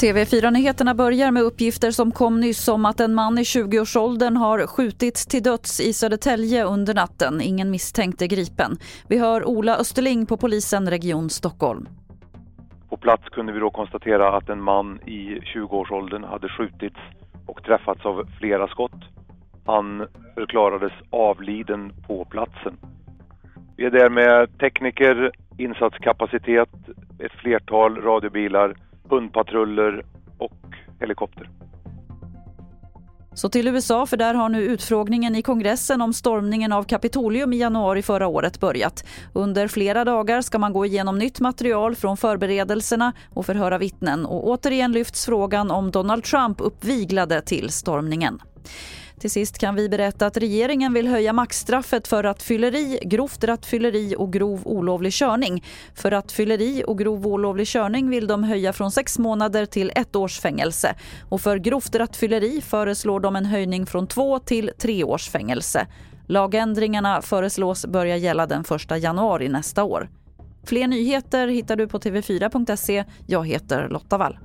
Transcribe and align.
TV4-nyheterna 0.00 0.94
börjar 0.94 1.30
med 1.30 1.42
uppgifter 1.42 1.90
som 1.90 2.12
kom 2.12 2.40
nyss 2.40 2.68
om 2.68 2.84
att 2.84 3.00
en 3.00 3.14
man 3.14 3.38
i 3.38 3.42
20-årsåldern 3.42 4.36
har 4.36 4.66
skjutits 4.66 5.26
till 5.26 5.42
döds 5.42 5.80
i 5.80 5.92
Södertälje 5.92 6.64
under 6.64 6.94
natten. 6.94 7.40
Ingen 7.40 7.70
misstänkt 7.70 8.22
är 8.22 8.26
gripen. 8.26 8.76
Vi 9.08 9.18
hör 9.18 9.44
Ola 9.44 9.76
Österling 9.76 10.26
på 10.26 10.36
polisen 10.36 10.90
Region 10.90 11.30
Stockholm. 11.30 11.88
På 12.88 12.96
plats 12.96 13.28
kunde 13.28 13.52
vi 13.52 13.58
då 13.58 13.70
konstatera 13.70 14.36
att 14.36 14.48
en 14.48 14.62
man 14.62 15.00
i 15.06 15.40
20-årsåldern 15.54 16.24
hade 16.24 16.48
skjutits 16.48 17.00
och 17.46 17.62
träffats 17.64 18.06
av 18.06 18.28
flera 18.40 18.68
skott. 18.68 19.02
Han 19.66 20.06
förklarades 20.34 20.92
avliden 21.10 21.92
på 22.06 22.24
platsen. 22.24 22.76
Vi 23.76 23.84
är 23.84 23.90
där 23.90 24.10
med 24.10 24.58
tekniker, 24.58 25.30
insatskapacitet, 25.58 26.68
ett 27.18 27.32
flertal 27.32 27.96
radiobilar 27.96 28.74
hundpatruller 29.10 30.04
och 30.38 30.60
helikopter. 31.00 31.48
Så 33.34 33.48
till 33.48 33.68
USA, 33.68 34.06
för 34.06 34.16
där 34.16 34.34
har 34.34 34.48
nu 34.48 34.62
utfrågningen 34.62 35.34
i 35.34 35.42
kongressen 35.42 36.02
om 36.02 36.12
stormningen 36.12 36.72
av 36.72 36.82
Kapitolium 36.82 37.52
i 37.52 37.56
januari 37.56 38.02
förra 38.02 38.26
året 38.26 38.60
börjat. 38.60 39.04
Under 39.32 39.68
flera 39.68 40.04
dagar 40.04 40.40
ska 40.40 40.58
man 40.58 40.72
gå 40.72 40.86
igenom 40.86 41.18
nytt 41.18 41.40
material 41.40 41.94
från 41.94 42.16
förberedelserna 42.16 43.12
och 43.34 43.46
förhöra 43.46 43.78
vittnen. 43.78 44.26
Och 44.26 44.48
återigen 44.48 44.92
lyfts 44.92 45.26
frågan 45.26 45.70
om 45.70 45.90
Donald 45.90 46.24
Trump 46.24 46.56
uppviglade 46.60 47.40
till 47.40 47.70
stormningen. 47.70 48.40
Till 49.20 49.30
sist 49.30 49.58
kan 49.58 49.74
vi 49.74 49.88
berätta 49.88 50.26
att 50.26 50.36
regeringen 50.36 50.92
vill 50.92 51.08
höja 51.08 51.32
maxstraffet 51.32 52.08
för 52.08 52.22
rattfylleri, 52.22 52.98
grovt 53.02 53.44
rattfylleri 53.44 54.14
och 54.18 54.32
grov 54.32 54.60
olovlig 54.64 55.12
körning. 55.12 55.64
För 55.94 56.10
rattfylleri 56.10 56.84
och 56.86 56.98
grov 56.98 57.26
olovlig 57.26 57.66
körning 57.66 58.10
vill 58.10 58.26
de 58.26 58.44
höja 58.44 58.72
från 58.72 58.90
sex 58.90 59.18
månader 59.18 59.66
till 59.66 59.92
ett 59.94 60.16
års 60.16 60.40
fängelse. 60.40 60.94
Och 61.28 61.40
för 61.40 61.56
grovt 61.56 61.94
rattfylleri 61.94 62.60
föreslår 62.60 63.20
de 63.20 63.36
en 63.36 63.46
höjning 63.46 63.86
från 63.86 64.06
två 64.06 64.38
till 64.38 64.70
tre 64.78 65.04
års 65.04 65.28
fängelse. 65.28 65.86
Lagändringarna 66.26 67.22
föreslås 67.22 67.86
börja 67.86 68.16
gälla 68.16 68.46
den 68.46 68.64
1 68.90 69.02
januari 69.02 69.48
nästa 69.48 69.84
år. 69.84 70.08
Fler 70.64 70.86
nyheter 70.86 71.48
hittar 71.48 71.76
du 71.76 71.88
på 71.88 71.98
tv4.se. 71.98 73.04
Jag 73.26 73.46
heter 73.46 73.88
Lotta 73.88 74.18
Wall. 74.18 74.38